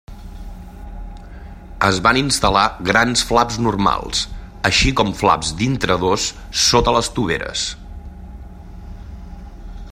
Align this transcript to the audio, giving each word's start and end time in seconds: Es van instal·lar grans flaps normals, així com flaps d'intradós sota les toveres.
Es 1.89 1.99
van 2.07 2.19
instal·lar 2.21 2.63
grans 2.87 3.23
flaps 3.31 3.59
normals, 3.67 4.23
així 4.71 4.95
com 5.01 5.13
flaps 5.21 5.53
d'intradós 5.61 6.27
sota 6.65 6.97
les 6.99 7.15
toveres. 7.19 7.67